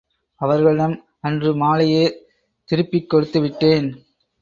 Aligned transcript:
அவர்களிடம் 0.41 0.95
அன்று 1.19 1.55
மாலையே 1.55 2.03
திருப்பிக் 2.69 3.09
கொடுத்து 3.09 3.41
விட்டேன். 3.41 3.89